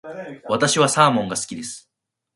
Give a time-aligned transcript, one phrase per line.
[0.49, 1.87] 私はサーモンが好きです。